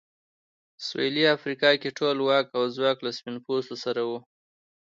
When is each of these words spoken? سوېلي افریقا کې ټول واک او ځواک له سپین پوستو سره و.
سوېلي 0.85 1.23
افریقا 1.35 1.71
کې 1.81 1.95
ټول 1.99 2.17
واک 2.27 2.45
او 2.57 2.63
ځواک 2.75 2.97
له 3.05 3.11
سپین 3.17 3.35
پوستو 3.45 3.75
سره 3.83 4.01
و. 4.09 4.11